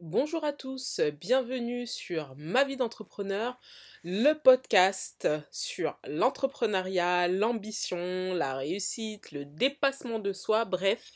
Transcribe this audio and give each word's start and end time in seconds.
Bonjour 0.00 0.44
à 0.44 0.52
tous, 0.52 1.00
bienvenue 1.20 1.86
sur 1.86 2.34
Ma 2.36 2.64
vie 2.64 2.76
d'entrepreneur, 2.76 3.58
le 4.04 4.34
podcast 4.34 5.28
sur 5.50 5.98
l'entrepreneuriat, 6.06 7.28
l'ambition, 7.28 8.34
la 8.34 8.56
réussite, 8.56 9.32
le 9.32 9.44
dépassement 9.44 10.18
de 10.18 10.32
soi, 10.32 10.64
bref, 10.64 11.14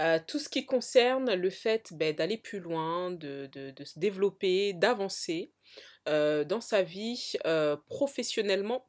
euh, 0.00 0.18
tout 0.26 0.38
ce 0.38 0.48
qui 0.48 0.64
concerne 0.64 1.34
le 1.34 1.50
fait 1.50 1.92
ben, 1.92 2.14
d'aller 2.14 2.38
plus 2.38 2.60
loin, 2.60 3.10
de, 3.10 3.50
se 3.84 3.98
développer, 3.98 4.72
d'avancer 4.72 5.52
euh, 6.08 6.44
dans 6.44 6.60
sa 6.60 6.82
vie 6.82 7.34
euh, 7.46 7.76
professionnellement 7.88 8.86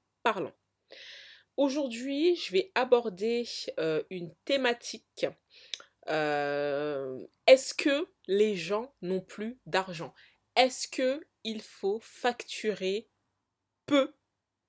Aujourd'hui, 1.58 2.36
je 2.36 2.52
vais 2.52 2.72
aborder 2.76 3.48
une 4.10 4.34
thématique 4.46 5.26
est-ce 6.08 7.74
que 7.74 8.08
les 8.28 8.56
gens 8.56 8.94
n'ont 9.02 9.22
plus 9.22 9.60
d'argent? 9.66 10.14
Est-ce 10.56 10.88
que 10.88 11.26
il 11.44 11.62
faut 11.62 12.00
facturer 12.02 13.10
peu 13.86 14.14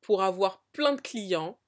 pour 0.00 0.23
avoir 0.23 0.64
plein 0.73 0.95
de 0.95 1.00
clients? 1.00 1.59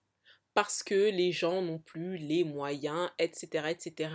Parce 0.59 0.83
que 0.83 1.11
les 1.11 1.31
gens 1.31 1.63
n'ont 1.63 1.79
plus 1.79 2.17
les 2.17 2.43
moyens, 2.43 3.11
etc., 3.21 3.69
etc. 3.71 4.11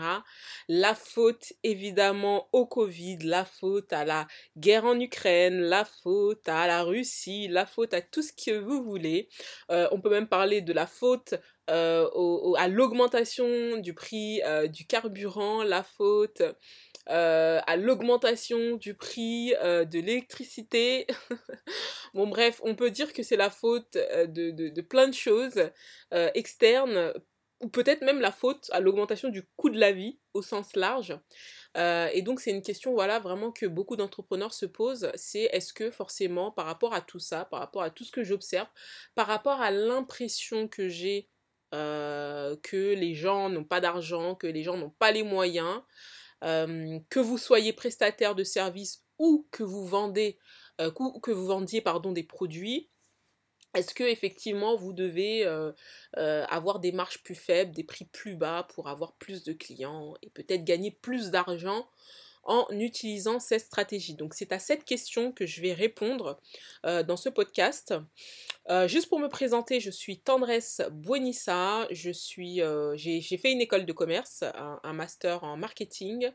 La 0.67 0.93
faute 0.93 1.53
évidemment 1.63 2.49
au 2.51 2.65
Covid, 2.65 3.19
la 3.19 3.45
faute 3.45 3.93
à 3.93 4.03
la 4.03 4.27
guerre 4.57 4.83
en 4.83 4.99
Ukraine, 4.99 5.61
la 5.61 5.85
faute 5.85 6.49
à 6.49 6.67
la 6.67 6.83
Russie, 6.83 7.47
la 7.47 7.65
faute 7.65 7.93
à 7.93 8.01
tout 8.01 8.21
ce 8.21 8.33
que 8.33 8.59
vous 8.59 8.83
voulez. 8.83 9.29
Euh, 9.71 9.87
on 9.93 10.01
peut 10.01 10.09
même 10.09 10.27
parler 10.27 10.59
de 10.59 10.73
la 10.73 10.85
faute 10.85 11.33
euh, 11.69 12.09
à 12.57 12.67
l'augmentation 12.67 13.77
du 13.77 13.93
prix 13.93 14.41
euh, 14.43 14.67
du 14.67 14.85
carburant, 14.85 15.63
la 15.63 15.81
faute 15.81 16.41
euh, 17.09 17.59
à 17.67 17.75
l'augmentation 17.75 18.77
du 18.77 18.93
prix 18.93 19.53
euh, 19.61 19.83
de 19.83 19.99
l'électricité. 19.99 21.05
bon 22.13 22.27
bref, 22.27 22.61
on 22.63 22.75
peut 22.75 22.91
dire 22.91 23.11
que 23.11 23.23
c'est 23.23 23.35
la 23.35 23.49
faute 23.49 23.97
euh, 23.97 24.25
de, 24.25 24.51
de, 24.51 24.81
plein 24.81 25.09
de 25.09 25.13
choses 25.13 25.69
externes, 26.11 27.13
ou 27.59 27.67
peut-être 27.67 28.03
même 28.03 28.21
la 28.21 28.31
faute 28.31 28.69
à 28.71 28.79
l'augmentation 28.79 29.27
du 29.29 29.43
coût 29.57 29.69
de 29.69 29.79
la 29.79 29.91
vie 29.91 30.17
au 30.33 30.41
sens 30.41 30.75
large. 30.75 31.17
et 31.75 32.21
donc 32.21 32.39
c'est 32.39 32.51
une 32.51 32.61
question 32.61 32.93
voilà 32.93 33.19
vraiment 33.19 33.51
que 33.51 33.65
beaucoup 33.65 33.95
d'entrepreneurs 33.95 34.53
se 34.53 34.65
posent, 34.65 35.11
c'est 35.15 35.49
est-ce 35.51 35.73
que 35.73 35.89
forcément 35.91 36.51
par 36.51 36.65
rapport 36.65 36.93
à 36.93 37.01
tout 37.01 37.19
ça, 37.19 37.45
par 37.45 37.59
rapport 37.59 37.81
à 37.81 37.89
tout 37.89 38.03
ce 38.03 38.11
que 38.11 38.23
j'observe, 38.23 38.67
par 39.15 39.27
rapport 39.27 39.59
à 39.61 39.71
l'impression 39.71 40.67
que 40.67 40.87
j'ai 40.87 41.29
que 41.71 42.93
les 42.93 43.15
gens 43.15 43.49
n'ont 43.49 43.63
pas 43.63 43.81
d'argent, 43.81 44.35
que 44.35 44.47
les 44.47 44.61
gens 44.61 44.77
n'ont 44.77 44.91
pas 44.91 45.11
les 45.11 45.23
moyens, 45.23 45.81
euh, 46.43 46.99
que 47.09 47.19
vous 47.19 47.37
soyez 47.37 47.73
prestataire 47.73 48.35
de 48.35 48.43
services 48.43 49.03
ou 49.19 49.47
que 49.51 49.63
vous 49.63 49.85
vendez, 49.85 50.37
euh, 50.81 50.91
que 50.91 51.31
vous 51.31 51.45
vendiez 51.45 51.81
pardon, 51.81 52.11
des 52.11 52.23
produits, 52.23 52.89
est-ce 53.73 53.95
que 53.95 54.03
effectivement 54.03 54.75
vous 54.75 54.93
devez 54.93 55.45
euh, 55.45 55.71
avoir 56.15 56.79
des 56.79 56.91
marges 56.91 57.23
plus 57.23 57.35
faibles, 57.35 57.73
des 57.73 57.83
prix 57.83 58.05
plus 58.05 58.35
bas 58.35 58.67
pour 58.75 58.87
avoir 58.87 59.13
plus 59.13 59.43
de 59.43 59.53
clients 59.53 60.15
et 60.21 60.29
peut-être 60.29 60.63
gagner 60.63 60.91
plus 60.91 61.31
d'argent 61.31 61.87
en 62.43 62.67
utilisant 62.71 63.39
ces 63.39 63.59
stratégies. 63.59 64.15
Donc 64.15 64.33
c'est 64.33 64.51
à 64.51 64.59
cette 64.59 64.83
question 64.83 65.31
que 65.31 65.45
je 65.45 65.61
vais 65.61 65.73
répondre 65.73 66.39
euh, 66.85 67.03
dans 67.03 67.17
ce 67.17 67.29
podcast. 67.29 67.93
Euh, 68.69 68.87
juste 68.87 69.09
pour 69.09 69.19
me 69.19 69.27
présenter, 69.27 69.79
je 69.79 69.91
suis 69.91 70.19
Tendresse 70.19 70.81
Buenissa, 70.91 71.87
je 71.91 72.11
suis, 72.11 72.61
euh, 72.61 72.95
j'ai, 72.95 73.21
fait 73.21 73.51
une 73.51 73.61
école 73.61 73.85
de 73.85 73.93
commerce, 73.93 74.43
un, 74.83 74.93
master 74.93 75.43
en 75.43 75.57
marketing. 75.57 76.29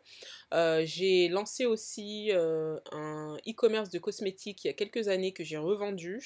j'ai 0.52 1.28
lancé 1.28 1.64
aussi 1.64 2.30
un 2.32 3.36
e-commerce 3.48 3.90
de 3.90 3.98
cosmétiques 3.98 4.64
il 4.64 4.68
y 4.68 4.70
a 4.70 4.74
quelques 4.74 5.08
années 5.08 5.32
que 5.32 5.44
j'ai 5.44 5.56
revendu. 5.56 6.20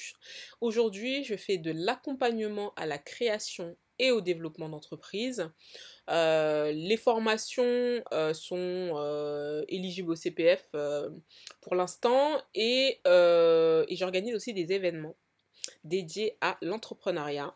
Aujourd'hui, 0.61 1.23
je 1.23 1.35
fais 1.35 1.57
de 1.57 1.71
l'accompagnement 1.71 2.73
à 2.75 2.85
la 2.85 2.97
création 2.97 3.75
et 3.99 4.11
au 4.11 4.21
développement 4.21 4.69
d'entreprise. 4.69 5.49
Euh, 6.09 6.71
les 6.71 6.97
formations 6.97 8.03
euh, 8.11 8.33
sont 8.33 8.57
euh, 8.95 9.63
éligibles 9.69 10.11
au 10.11 10.15
CPF 10.15 10.69
pour 11.61 11.75
l'instant 11.75 12.41
et, 12.53 12.99
et 13.05 13.95
j'organise 13.95 14.35
aussi 14.35 14.53
des 14.53 14.73
événements 14.73 15.15
dédiés 15.83 16.37
à 16.41 16.57
l'entrepreneuriat. 16.61 17.55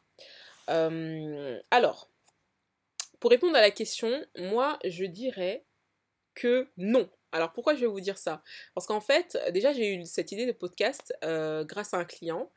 alors, 0.67 2.09
pour 3.19 3.31
répondre 3.31 3.55
à 3.55 3.61
la 3.61 3.71
question, 3.71 4.25
moi 4.37 4.79
je 4.85 5.05
dirais 5.05 5.65
que 6.35 6.67
non. 6.77 7.09
Alors 7.31 7.51
pourquoi 7.51 7.75
je 7.75 7.81
vais 7.81 7.87
vous 7.87 7.99
dire 7.99 8.17
ça? 8.17 8.41
Parce 8.73 8.87
qu'en 8.87 9.01
fait, 9.01 9.37
déjà 9.51 9.73
j'ai 9.73 9.95
eu 9.95 10.05
cette 10.05 10.31
idée 10.31 10.45
de 10.45 10.51
podcast 10.51 11.13
grâce 11.21 11.93
à 11.93 11.97
un 11.97 12.05
client 12.05 12.51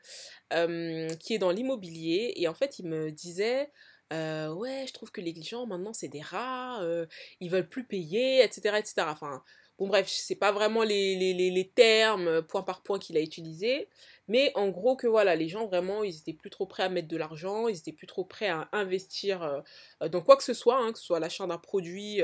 qui 0.51 1.33
est 1.33 1.39
dans 1.39 1.51
l'immobilier 1.51 2.33
et 2.37 2.47
en 2.47 2.53
fait 2.53 2.79
il 2.79 2.87
me 2.87 3.11
disait 3.11 3.69
euh, 4.11 4.53
ouais, 4.53 4.85
je 4.87 4.93
trouve 4.93 5.11
que 5.11 5.21
les 5.21 5.33
gens 5.41 5.65
maintenant 5.65 5.93
c'est 5.93 6.09
des 6.09 6.21
rats, 6.21 6.81
euh, 6.81 7.05
ils 7.39 7.49
veulent 7.49 7.69
plus 7.69 7.85
payer, 7.85 8.43
etc. 8.43 8.77
etc. 8.77 9.07
Enfin, 9.09 9.41
bon 9.79 9.87
bref, 9.87 10.07
c'est 10.09 10.35
pas 10.35 10.51
vraiment 10.51 10.83
les, 10.83 11.71
termes 11.75 12.27
euh, 12.27 12.41
point 12.41 12.61
par 12.63 12.83
point 12.83 12.99
qu'il 12.99 13.15
a 13.17 13.21
utilisé, 13.21 13.87
mais 14.27 14.51
en 14.55 14.67
gros 14.69 14.97
que 14.97 15.07
voilà, 15.07 15.35
les 15.35 15.47
gens 15.47 15.65
vraiment 15.65 16.03
ils 16.03 16.17
étaient 16.17 16.33
plus 16.33 16.49
trop 16.49 16.65
prêts 16.65 16.83
à 16.83 16.89
mettre 16.89 17.07
de 17.07 17.15
l'argent, 17.17 17.69
ils 17.69 17.77
étaient 17.77 17.93
plus 17.93 18.07
trop 18.07 18.25
prêts 18.25 18.49
à 18.49 18.67
investir 18.73 19.63
dans 20.01 20.21
quoi 20.21 20.35
que 20.35 20.43
ce 20.43 20.53
soit, 20.53 20.77
hein, 20.77 20.91
que 20.91 20.99
ce 20.99 21.05
soit 21.05 21.19
l'achat 21.19 21.47
d'un 21.47 21.57
produit 21.57 22.21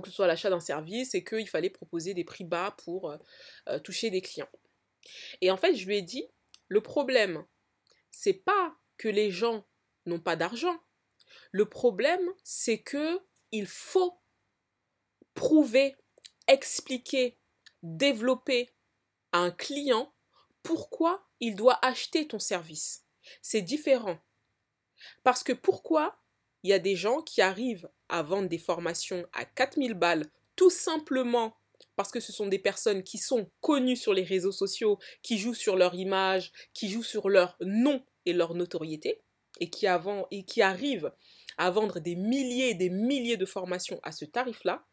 que 0.00 0.08
ce 0.08 0.14
soit 0.14 0.26
l'achat 0.26 0.50
d'un 0.50 0.60
service, 0.60 1.14
et 1.14 1.24
qu'il 1.24 1.48
fallait 1.48 1.70
proposer 1.70 2.14
des 2.14 2.24
prix 2.24 2.44
bas 2.44 2.74
pour 2.84 3.14
toucher 3.84 4.10
des 4.10 4.22
clients. 4.22 4.48
Et 5.40 5.50
en 5.50 5.56
fait, 5.56 5.74
je 5.74 5.86
lui 5.86 5.98
ai 5.98 6.02
dit, 6.02 6.26
le 6.68 6.80
problème, 6.80 7.44
c'est 8.10 8.32
pas 8.32 8.76
que 8.96 9.08
les 9.08 9.30
gens 9.30 9.66
n'ont 10.06 10.20
pas 10.20 10.36
d'argent. 10.36 10.78
Le 11.50 11.68
problème, 11.68 12.26
c'est 12.44 12.78
que 12.78 13.20
il 13.50 13.66
faut 13.66 14.20
prouver, 15.34 15.96
expliquer, 16.46 17.38
développer 17.82 18.70
à 19.32 19.38
un 19.38 19.50
client 19.50 20.14
pourquoi 20.62 21.28
il 21.40 21.56
doit 21.56 21.78
acheter 21.84 22.28
ton 22.28 22.38
service. 22.38 23.04
C'est 23.40 23.62
différent. 23.62 24.18
Parce 25.22 25.42
que 25.42 25.52
pourquoi 25.52 26.22
il 26.62 26.70
y 26.70 26.72
a 26.72 26.78
des 26.78 26.96
gens 26.96 27.22
qui 27.22 27.42
arrivent 27.42 27.90
à 28.12 28.22
vendre 28.22 28.48
des 28.48 28.58
formations 28.58 29.26
à 29.32 29.44
4000 29.44 29.94
balles 29.94 30.26
tout 30.54 30.70
simplement 30.70 31.56
parce 31.96 32.10
que 32.10 32.20
ce 32.20 32.32
sont 32.32 32.46
des 32.46 32.58
personnes 32.58 33.02
qui 33.02 33.18
sont 33.18 33.50
connues 33.60 33.96
sur 33.96 34.14
les 34.14 34.22
réseaux 34.22 34.52
sociaux, 34.52 34.98
qui 35.22 35.38
jouent 35.38 35.54
sur 35.54 35.76
leur 35.76 35.94
image, 35.94 36.52
qui 36.74 36.88
jouent 36.88 37.02
sur 37.02 37.28
leur 37.28 37.56
nom 37.60 38.04
et 38.24 38.32
leur 38.32 38.54
notoriété 38.54 39.22
et 39.60 39.68
qui, 39.68 39.86
avant, 39.86 40.26
et 40.30 40.44
qui 40.44 40.62
arrivent 40.62 41.12
à 41.58 41.70
vendre 41.70 42.00
des 42.00 42.16
milliers 42.16 42.70
et 42.70 42.74
des 42.74 42.90
milliers 42.90 43.36
de 43.36 43.44
formations 43.44 44.00
à 44.02 44.12
ce 44.12 44.24
tarif-là, 44.24 44.86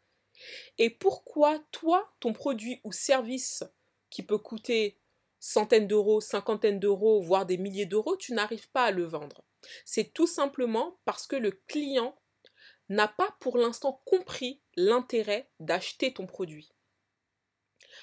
et 0.78 0.90
pourquoi 0.90 1.58
toi, 1.70 2.12
ton 2.20 2.32
produit 2.32 2.80
ou 2.84 2.92
service 2.92 3.64
qui 4.10 4.22
peut 4.22 4.38
coûter 4.38 4.98
centaines 5.38 5.86
d'euros, 5.86 6.20
cinquantaines 6.20 6.80
d'euros, 6.80 7.22
voire 7.22 7.46
des 7.46 7.56
milliers 7.56 7.86
d'euros, 7.86 8.16
tu 8.16 8.32
n'arrives 8.32 8.70
pas 8.70 8.84
à 8.84 8.90
le 8.90 9.04
vendre? 9.04 9.44
C'est 9.84 10.12
tout 10.12 10.26
simplement 10.26 10.98
parce 11.04 11.26
que 11.26 11.36
le 11.36 11.50
client 11.66 12.19
n'a 12.90 13.08
pas 13.08 13.34
pour 13.40 13.56
l'instant 13.56 14.02
compris 14.04 14.60
l'intérêt 14.76 15.48
d'acheter 15.60 16.12
ton 16.12 16.26
produit. 16.26 16.70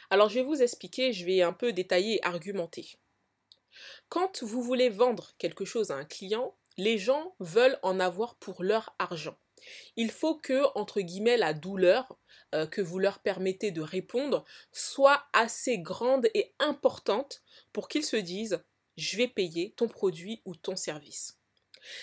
Alors 0.09 0.30
je 0.30 0.36
vais 0.36 0.46
vous 0.46 0.62
expliquer, 0.62 1.14
je 1.14 1.25
vais 1.25 1.42
un 1.42 1.53
peu 1.53 1.74
détailler 1.74 2.16
et 2.16 2.25
argumenter. 2.25 2.98
Quand 4.09 4.44
vous 4.44 4.64
voulez 4.64 4.90
vendre 4.90 5.34
quelque 5.38 5.66
chose 5.66 5.92
à 5.92 5.96
un 5.96 6.06
client, 6.06 6.56
les 6.78 6.98
gens 6.98 7.36
veulent 7.39 7.78
en 7.84 8.00
avoir 8.00 8.36
pour 8.36 8.63
leur 8.63 8.95
argent. 8.98 9.38
Il 9.95 10.12
faut 10.12 10.36
que, 10.36 10.66
entre 10.78 11.01
guillemets, 11.01 11.38
la 11.38 11.54
douleur 11.54 12.18
euh, 12.56 12.68
que 12.68 12.81
vous 12.81 13.00
leur 13.00 13.19
permettez 13.19 13.72
de 13.72 13.81
répondre 13.81 14.45
soit 14.72 15.25
assez 15.33 15.80
grande 15.80 16.30
et 16.33 16.54
importante 16.60 17.44
pour 17.74 17.88
qu'ils 17.88 18.06
se 18.06 18.16
disent 18.16 18.63
je 18.95 19.18
vais 19.18 19.28
payer 19.28 19.74
ton 19.75 19.88
produit 19.88 20.42
ou 20.45 20.56
ton 20.56 20.75
service. 20.75 21.38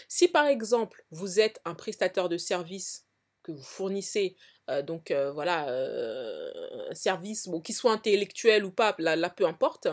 Si 0.09 0.29
par 0.29 0.47
exemple 0.47 1.05
vous 1.11 1.41
êtes 1.41 1.61
un 1.65 1.75
prestataire 1.75 2.29
de 2.29 2.37
service 2.37 3.07
que 3.43 3.53
vous 3.53 3.63
fournissez, 3.63 4.37
euh, 4.71 4.83
donc 4.83 5.11
euh, 5.11 5.33
voilà, 5.33 5.69
un 5.69 6.95
service, 6.95 7.49
bon, 7.49 7.61
qu'il 7.61 7.75
soit 7.75 7.93
intellectuel 7.93 8.65
ou 8.65 8.71
pas, 8.71 8.95
là 8.99 9.31
peu 9.31 9.47
importe, 9.47 9.89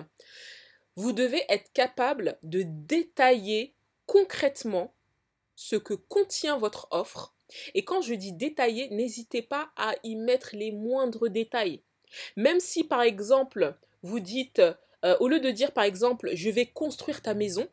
vous 0.95 1.11
devez 1.11 1.43
être 1.49 1.71
capable 1.73 2.37
de 2.43 2.63
détailler 2.65 3.73
concrètement 4.05 4.93
ce 5.55 5.75
que 5.75 5.93
contient 5.93 6.57
votre 6.57 6.87
offre. 6.91 7.33
Et 7.73 7.83
quand 7.83 8.01
je 8.01 8.13
dis 8.13 8.33
détailler, 8.33 8.89
n'hésitez 8.89 9.41
pas 9.41 9.71
à 9.75 9.93
y 10.03 10.15
mettre 10.15 10.51
les 10.53 10.71
moindres 10.71 11.29
détails. 11.29 11.81
Même 12.35 12.59
si 12.59 12.83
par 12.83 13.01
exemple 13.01 13.75
vous 14.03 14.19
dites, 14.19 14.59
euh, 15.05 15.17
au 15.19 15.27
lieu 15.27 15.39
de 15.39 15.51
dire 15.51 15.71
par 15.71 15.83
exemple 15.83 16.31
je 16.33 16.49
vais 16.49 16.65
construire 16.65 17.21
ta 17.21 17.33
maison, 17.33 17.67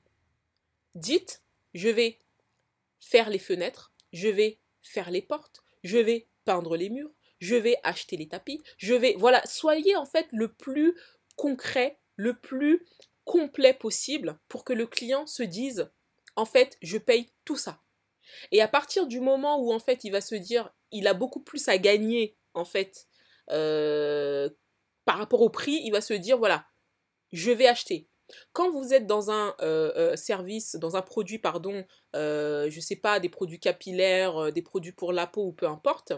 Dites, 0.98 1.42
je 1.74 1.88
vais 1.88 2.18
faire 3.00 3.30
les 3.30 3.38
fenêtres, 3.38 3.92
je 4.12 4.28
vais 4.28 4.60
faire 4.82 5.10
les 5.10 5.22
portes, 5.22 5.62
je 5.84 5.98
vais 5.98 6.28
peindre 6.44 6.76
les 6.76 6.90
murs, 6.90 7.10
je 7.40 7.54
vais 7.54 7.78
acheter 7.82 8.16
les 8.16 8.28
tapis, 8.28 8.62
je 8.78 8.94
vais... 8.94 9.14
Voilà, 9.16 9.42
soyez 9.46 9.96
en 9.96 10.06
fait 10.06 10.26
le 10.32 10.52
plus 10.52 10.96
concret, 11.36 11.98
le 12.16 12.38
plus 12.38 12.86
complet 13.24 13.74
possible 13.74 14.38
pour 14.48 14.64
que 14.64 14.72
le 14.72 14.86
client 14.86 15.26
se 15.26 15.42
dise, 15.42 15.90
en 16.36 16.44
fait, 16.44 16.78
je 16.82 16.98
paye 16.98 17.30
tout 17.44 17.56
ça. 17.56 17.82
Et 18.52 18.60
à 18.60 18.68
partir 18.68 19.06
du 19.06 19.20
moment 19.20 19.60
où 19.60 19.72
en 19.72 19.78
fait 19.78 20.04
il 20.04 20.10
va 20.10 20.20
se 20.20 20.34
dire, 20.34 20.72
il 20.90 21.06
a 21.06 21.14
beaucoup 21.14 21.40
plus 21.40 21.68
à 21.68 21.78
gagner 21.78 22.36
en 22.54 22.64
fait 22.64 23.06
euh, 23.50 24.50
par 25.04 25.18
rapport 25.18 25.42
au 25.42 25.50
prix, 25.50 25.80
il 25.84 25.90
va 25.90 26.00
se 26.00 26.14
dire, 26.14 26.38
voilà, 26.38 26.66
je 27.32 27.50
vais 27.50 27.66
acheter. 27.66 28.08
Quand 28.52 28.70
vous 28.70 28.92
êtes 28.92 29.06
dans 29.06 29.30
un 29.30 29.54
euh, 29.60 29.92
euh, 29.96 30.16
service, 30.16 30.76
dans 30.76 30.96
un 30.96 31.02
produit, 31.02 31.38
pardon, 31.38 31.84
je 32.14 32.74
ne 32.74 32.80
sais 32.80 32.96
pas, 32.96 33.20
des 33.20 33.28
produits 33.28 33.60
capillaires, 33.60 34.52
des 34.52 34.62
produits 34.62 34.92
pour 34.92 35.12
la 35.12 35.26
peau 35.26 35.46
ou 35.46 35.52
peu 35.52 35.66
importe, 35.66 36.12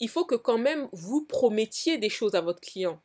il 0.00 0.08
faut 0.08 0.24
que 0.24 0.34
quand 0.34 0.58
même 0.58 0.88
vous 0.92 1.24
promettiez 1.24 1.98
des 1.98 2.08
choses 2.08 2.34
à 2.34 2.40
votre 2.40 2.60
client. 2.60 3.00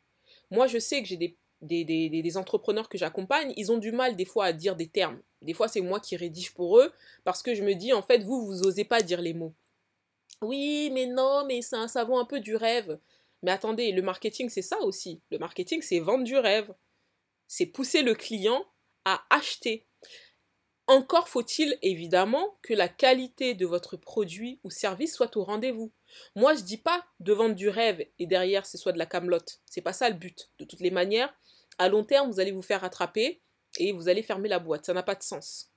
Moi, 0.51 0.67
je 0.67 0.77
sais 0.77 1.01
que 1.01 1.07
j'ai 1.07 1.37
des, 1.61 2.37
entrepreneurs 2.37 2.89
que 2.89 2.97
j'accompagne, 2.97 3.53
ils 3.57 3.71
ont 3.71 3.77
du 3.77 3.91
mal 3.91 4.15
des 4.15 4.25
fois 4.25 4.45
à 4.45 4.53
dire 4.53 4.75
des 4.75 4.87
termes. 4.87 5.19
Des 5.41 5.53
fois, 5.53 5.67
c'est 5.67 5.81
moi 5.81 5.99
qui 5.99 6.15
rédige 6.15 6.53
pour 6.53 6.79
eux 6.79 6.91
parce 7.23 7.41
que 7.41 7.55
je 7.55 7.63
me 7.63 7.73
dis, 7.73 7.93
en 7.93 8.01
fait, 8.01 8.23
vous, 8.23 8.45
vous 8.45 8.63
osez 8.63 8.85
pas 8.85 9.01
dire 9.01 9.21
les 9.21 9.33
mots. 9.33 9.53
Oui, 10.41 10.89
mais 10.93 11.05
non, 11.05 11.45
mais 11.47 11.61
c'est 11.61 11.75
un 11.75 11.87
savon 11.87 12.19
un 12.19 12.25
peu 12.25 12.39
du 12.39 12.55
rêve. 12.55 12.99
Mais 13.41 13.51
attendez, 13.51 13.91
le 13.91 14.01
marketing, 14.01 14.49
c'est 14.49 14.61
ça 14.61 14.79
aussi. 14.81 15.21
Le 15.31 15.37
marketing, 15.37 15.81
c'est 15.81 15.99
vendre 15.99 16.23
du 16.23 16.37
rêve. 16.37 16.73
C'est 17.55 17.67
pousser 17.67 18.01
le 18.01 18.15
client 18.15 18.65
à 19.05 19.23
acheter. 19.29 19.85
Encore 20.87 21.29
faut-il 21.29 21.77
évidemment 21.83 22.57
que 22.63 22.73
la 22.73 22.87
qualité 22.87 23.53
de 23.53 23.67
votre 23.67 23.95
produit 23.95 24.59
ou 24.63 24.71
service 24.71 25.13
soit 25.13 25.37
au 25.37 25.43
rendez-vous. 25.43 25.91
Moi, 26.35 26.55
je 26.55 26.61
dis 26.61 26.79
pas 26.79 27.05
de 27.19 27.31
vendre 27.31 27.53
du 27.53 27.69
rêve 27.69 28.03
et 28.17 28.25
derrière 28.25 28.65
ce 28.65 28.79
soit 28.79 28.91
de 28.91 28.97
la 28.97 29.05
camelote. 29.05 29.61
C'est 29.67 29.83
pas 29.83 29.93
ça 29.93 30.09
le 30.09 30.15
but. 30.15 30.49
De 30.57 30.65
toutes 30.65 30.79
les 30.79 30.89
manières, 30.89 31.31
à 31.77 31.89
long 31.89 32.03
terme, 32.03 32.31
vous 32.31 32.39
allez 32.39 32.51
vous 32.51 32.63
faire 32.63 32.83
attraper 32.83 33.43
et 33.77 33.91
vous 33.91 34.09
allez 34.09 34.23
fermer 34.23 34.49
la 34.49 34.57
boîte. 34.57 34.87
Ça 34.87 34.95
n'a 34.95 35.03
pas 35.03 35.13
de 35.13 35.21
sens. 35.21 35.69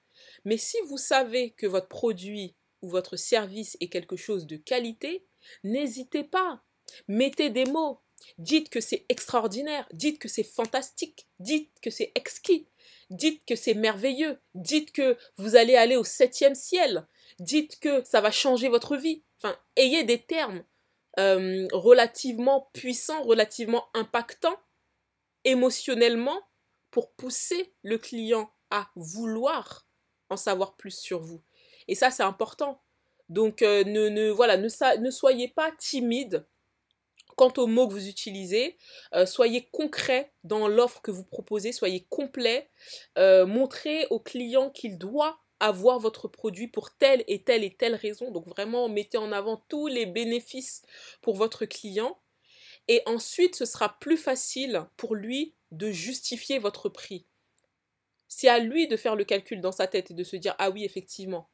Mais 0.46 0.56
si 0.56 0.79
vous 0.88 0.96
savez 0.96 1.50
que 1.50 1.67
votre 1.67 1.88
produit 1.88 2.56
ou 2.81 2.88
votre 2.88 3.17
service 3.17 3.76
est 3.81 3.90
quelque 3.90 4.17
chose 4.17 4.46
de 4.46 4.56
qualité, 4.56 5.26
n'hésitez 5.62 6.25
pas. 6.25 6.62
Mettez 7.06 7.50
des 7.50 7.67
mots. 7.67 8.00
Dites 8.39 8.71
que 8.71 8.81
c'est 8.81 9.05
extraordinaire. 9.09 9.87
Dites 9.93 10.19
que 10.19 10.29
c'est 10.29 10.43
fantastique. 10.43 11.27
Dites 11.39 11.71
que 11.83 11.91
c'est 11.91 12.13
exquis. 12.15 12.67
Dites 13.11 13.43
que 13.47 13.57
c'est 13.57 13.75
merveilleux. 13.75 14.39
Dites 14.55 14.93
que 14.93 15.17
vous 15.37 15.57
allez 15.57 15.77
aller 15.77 15.97
au 15.97 16.05
septième 16.05 16.55
ciel. 16.55 17.07
Dites 17.39 17.79
que 17.81 18.05
ça 18.05 18.21
va 18.21 18.31
changer 18.31 18.69
votre 18.69 18.97
vie. 18.97 19.23
Enfin, 19.39 19.57
ayez 19.77 20.05
des 20.05 20.21
termes 20.21 20.65
euh, 21.19 21.67
relativement 21.73 22.71
puissants, 22.73 23.23
relativement 23.23 23.87
impactants 23.95 24.59
émotionnellement 25.45 26.41
pour 26.91 27.13
pousser 27.13 27.73
le 27.83 27.99
client 27.99 28.51
à 28.71 28.91
vouloir 28.97 29.87
en 30.29 30.37
savoir 30.37 30.77
plus 30.77 30.99
sur 30.99 31.21
vous. 31.21 31.41
Et 31.89 31.95
ça, 31.95 32.11
c'est 32.11 32.25
important. 32.25 32.83
Donc, 33.29 33.63
euh, 33.63 33.85
ne, 33.85 34.09
ne, 34.09 34.29
voilà, 34.29 34.57
ne, 34.57 34.69
ne, 34.99 35.11
soyez 35.11 35.49
pas 35.49 35.73
timide 35.79 36.45
quant 37.37 37.53
aux 37.59 37.67
mots 37.67 37.87
que 37.87 37.93
vous 37.93 38.09
utilisez. 38.09 38.77
Euh, 39.15 39.27
soyez 39.27 39.69
concret 39.71 40.33
dans 40.44 40.69
l'offre 40.69 41.00
que 41.03 41.11
vous 41.11 41.25
proposez. 41.25 41.73
Soyez 41.73 42.06
complet. 42.09 42.71
montrez 43.17 44.06
au 44.11 44.19
client 44.19 44.71
qu'il 44.71 44.99
doit 44.99 45.41
avoir 45.61 45.99
votre 45.99 46.29
produit 46.29 46.69
pour 46.69 46.94
telle 46.97 47.25
et 47.29 47.43
telle 47.43 47.65
et 47.65 47.75
telle 47.75 47.94
raison. 47.94 48.31
Donc 48.31 48.47
vraiment, 48.47 48.88
mettez 48.88 49.19
en 49.19 49.33
avant 49.33 49.65
tous 49.69 49.87
les 49.87 50.06
bénéfices 50.06 50.83
pour 51.23 51.37
votre 51.37 51.65
client. 51.65 52.19
Et 52.88 53.03
ensuite, 53.06 53.56
ce 53.56 53.65
sera 53.65 53.99
plus 53.99 54.17
facile 54.17 54.87
pour 54.97 55.15
lui 55.15 55.55
de 55.73 55.91
justifier 55.91 56.59
votre 56.59 56.89
prix. 56.89 57.27
C'est 58.29 58.49
à 58.49 58.59
lui 58.59 58.89
de 58.89 58.97
faire 58.97 59.17
le 59.17 59.25
calcul 59.25 59.61
dans 59.61 59.73
sa 59.73 59.87
tête 59.87 60.11
et 60.11 60.15
de 60.15 60.25
se 60.25 60.37
dire, 60.37 60.55
ah 60.59 60.71
oui, 60.71 60.85
effectivement, 60.85 61.49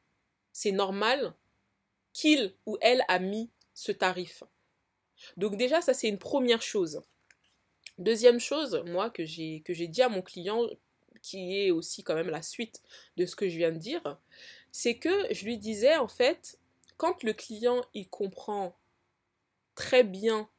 c'est 0.51 0.71
normal 0.71 1.33
qu'il 2.13 2.55
ou 2.65 2.77
elle 2.81 3.03
a 3.07 3.19
mis 3.19 3.51
ce 3.73 3.91
tarif. 3.91 4.43
Donc 5.37 5.57
déjà, 5.57 5.81
ça 5.81 5.93
c'est 5.93 6.09
une 6.09 6.19
première 6.19 6.61
chose. 6.61 7.01
Deuxième 7.97 8.39
chose, 8.39 8.83
moi, 8.87 9.09
que 9.09 9.25
j'ai 9.25 9.61
dit 9.87 10.01
à 10.01 10.09
mon 10.09 10.21
client, 10.21 10.67
qui 11.21 11.59
est 11.59 11.71
aussi 11.71 12.03
quand 12.03 12.15
même 12.15 12.29
la 12.29 12.41
suite 12.41 12.81
de 13.17 13.25
ce 13.25 13.35
que 13.35 13.47
je 13.49 13.57
viens 13.57 13.71
de 13.71 13.77
dire, 13.77 14.19
c'est 14.71 14.97
que 14.97 15.33
je 15.33 15.45
lui 15.45 15.57
disais 15.57 15.95
en 15.97 16.07
fait, 16.07 16.59
quand 16.97 17.23
le 17.23 17.33
client 17.33 17.83
il 17.93 18.09
comprend 18.09 18.77
très 19.75 20.03
bien 20.03 20.49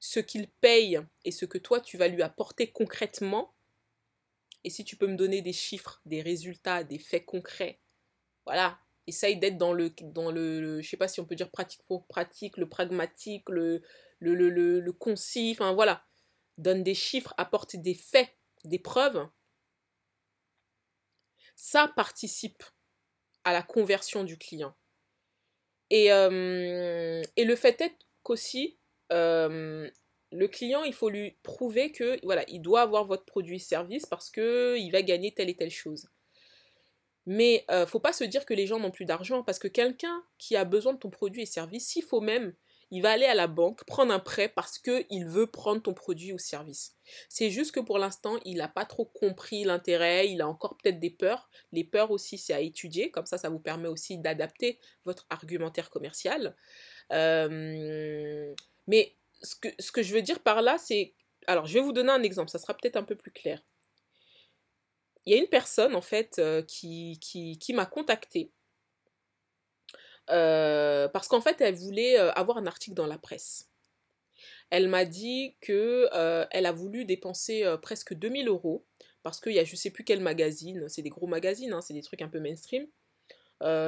ce 0.00 0.20
qu'il 0.20 0.48
paye 0.48 1.00
et 1.24 1.30
ce 1.30 1.44
que 1.44 1.58
toi 1.58 1.80
tu 1.80 1.96
vas 1.96 2.08
lui 2.08 2.22
apporter 2.22 2.70
concrètement, 2.70 3.54
et 4.64 4.70
si 4.70 4.84
tu 4.84 4.96
peux 4.96 5.06
me 5.06 5.16
donner 5.16 5.42
des 5.42 5.52
chiffres, 5.52 6.00
des 6.04 6.22
résultats, 6.22 6.84
des 6.84 6.98
faits 6.98 7.24
concrets, 7.24 7.80
voilà, 8.44 8.78
essaye 9.06 9.36
d'être 9.38 9.58
dans 9.58 9.72
le, 9.72 9.90
dans 10.02 10.30
le, 10.30 10.80
je 10.80 10.88
sais 10.88 10.96
pas 10.96 11.08
si 11.08 11.20
on 11.20 11.24
peut 11.24 11.34
dire 11.34 11.50
pratique 11.50 11.82
pour 11.86 12.06
pratique, 12.06 12.56
le 12.56 12.68
pragmatique, 12.68 13.48
le, 13.48 13.82
le, 14.20 14.34
le, 14.34 14.92
concis, 14.92 15.52
enfin 15.52 15.72
voilà, 15.72 16.04
donne 16.58 16.82
des 16.82 16.94
chiffres, 16.94 17.34
apporte 17.36 17.76
des 17.76 17.94
faits, 17.94 18.30
des 18.64 18.78
preuves, 18.78 19.26
ça 21.56 21.88
participe 21.94 22.62
à 23.44 23.52
la 23.52 23.62
conversion 23.62 24.24
du 24.24 24.38
client. 24.38 24.74
Et, 25.90 26.12
euh, 26.12 27.22
et 27.36 27.44
le 27.44 27.56
fait 27.56 27.80
est 27.80 27.96
qu'aussi, 28.22 28.78
euh, 29.12 29.90
le 30.32 30.48
client, 30.48 30.84
il 30.84 30.94
faut 30.94 31.10
lui 31.10 31.36
prouver 31.42 31.92
que 31.92 32.18
voilà, 32.24 32.44
il 32.48 32.62
doit 32.62 32.80
avoir 32.80 33.04
votre 33.04 33.24
produit 33.24 33.60
service 33.60 34.06
parce 34.06 34.30
qu'il 34.30 34.90
va 34.90 35.02
gagner 35.02 35.32
telle 35.34 35.50
et 35.50 35.56
telle 35.56 35.70
chose. 35.70 36.08
Mais 37.26 37.64
euh, 37.70 37.86
faut 37.86 38.00
pas 38.00 38.12
se 38.12 38.24
dire 38.24 38.44
que 38.44 38.54
les 38.54 38.66
gens 38.66 38.78
n'ont 38.78 38.90
plus 38.90 39.04
d'argent 39.04 39.42
parce 39.42 39.58
que 39.58 39.68
quelqu'un 39.68 40.24
qui 40.38 40.56
a 40.56 40.64
besoin 40.64 40.92
de 40.92 40.98
ton 40.98 41.10
produit 41.10 41.42
et 41.42 41.46
service, 41.46 41.88
s'il 41.88 42.04
faut 42.04 42.20
même 42.20 42.54
il 42.92 43.00
va 43.00 43.10
aller 43.12 43.24
à 43.24 43.34
la 43.34 43.46
banque 43.46 43.84
prendre 43.84 44.12
un 44.12 44.18
prêt 44.18 44.50
parce 44.50 44.78
qu'il 44.78 45.26
veut 45.26 45.46
prendre 45.46 45.80
ton 45.80 45.94
produit 45.94 46.34
ou 46.34 46.38
service. 46.38 46.94
C'est 47.30 47.50
juste 47.50 47.72
que 47.72 47.80
pour 47.80 47.98
l'instant, 47.98 48.38
il 48.44 48.58
n'a 48.58 48.68
pas 48.68 48.84
trop 48.84 49.06
compris 49.06 49.64
l'intérêt, 49.64 50.28
il 50.28 50.42
a 50.42 50.46
encore 50.46 50.76
peut-être 50.76 51.00
des 51.00 51.08
peurs. 51.08 51.48
Les 51.72 51.84
peurs 51.84 52.10
aussi, 52.10 52.36
c'est 52.36 52.52
à 52.52 52.60
étudier, 52.60 53.10
comme 53.10 53.24
ça, 53.24 53.38
ça 53.38 53.48
vous 53.48 53.58
permet 53.58 53.88
aussi 53.88 54.18
d'adapter 54.18 54.78
votre 55.06 55.26
argumentaire 55.30 55.88
commercial. 55.88 56.54
Euh, 57.12 58.54
mais 58.86 59.16
ce 59.40 59.56
que, 59.56 59.68
ce 59.78 59.90
que 59.90 60.02
je 60.02 60.12
veux 60.14 60.22
dire 60.22 60.40
par 60.40 60.60
là, 60.60 60.76
c'est... 60.76 61.14
Alors, 61.46 61.64
je 61.64 61.72
vais 61.72 61.80
vous 61.80 61.94
donner 61.94 62.12
un 62.12 62.22
exemple, 62.22 62.50
ça 62.50 62.58
sera 62.58 62.74
peut-être 62.74 62.96
un 62.96 63.04
peu 63.04 63.16
plus 63.16 63.32
clair. 63.32 63.62
Il 65.26 65.34
y 65.34 65.38
a 65.38 65.40
une 65.40 65.48
personne, 65.48 65.94
en 65.94 66.02
fait, 66.02 66.38
euh, 66.38 66.62
qui, 66.62 67.18
qui, 67.20 67.72
m'a 67.72 67.86
contacté 67.86 68.50
euh, 70.30 71.08
parce 71.08 71.28
qu'en 71.28 71.40
fait, 71.40 71.60
elle 71.60 71.74
voulait 71.74 72.18
euh, 72.18 72.32
avoir 72.32 72.58
un 72.58 72.66
article 72.66 72.94
dans 72.94 73.06
la 73.06 73.18
presse. 73.18 73.68
Elle 74.70 74.88
m'a 74.88 75.04
dit 75.04 75.56
que 75.60 76.08
euh, 76.14 76.46
elle 76.50 76.66
a 76.66 76.72
voulu 76.72 77.04
dépenser 77.04 77.64
presque 77.82 78.14
2000 78.14 78.48
euros 78.48 78.86
parce 79.22 79.40
qu'il 79.40 79.52
y 79.52 79.58
a 79.58 79.64
je 79.64 79.76
sais 79.76 79.90
plus 79.90 80.04
quel 80.04 80.20
magazine, 80.20 80.88
c'est 80.88 81.02
des 81.02 81.10
gros 81.10 81.26
magazines, 81.26 81.72
hein, 81.72 81.80
c'est 81.80 81.94
des 81.94 82.02
trucs 82.02 82.22
un 82.22 82.28
peu 82.28 82.40
mainstream, 82.40 82.86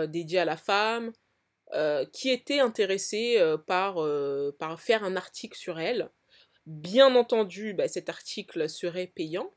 dédiés 0.09 0.39
à 0.41 0.45
la 0.45 0.57
femme, 0.57 1.13
qui 2.13 2.31
étaient 2.31 2.61
intéressés 2.61 3.43
par, 3.67 3.97
par 4.59 4.81
faire 4.81 5.03
un 5.03 5.17
article 5.17 5.59
sur 5.59 5.81
elle. 5.81 6.11
Bien 6.67 7.15
entendu, 7.17 7.75
bah, 7.75 7.89
cet 7.89 8.09
article 8.09 8.69
serait 8.69 9.09
payant. 9.09 9.51